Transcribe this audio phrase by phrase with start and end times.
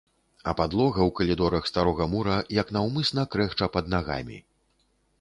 [0.51, 4.37] А падлога ў калідорах старога мура як наўмысна крэхча пад нагамі.